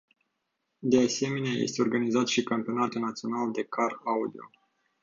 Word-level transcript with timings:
De 0.81 0.99
asemenea 1.03 1.51
este 1.51 1.81
organizat 1.81 2.27
și 2.27 2.43
campionatul 2.43 3.01
național 3.01 3.51
de 3.51 3.63
car-audio. 3.63 4.49